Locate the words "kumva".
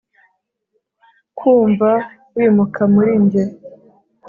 1.37-1.89